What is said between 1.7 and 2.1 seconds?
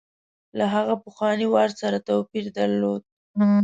سره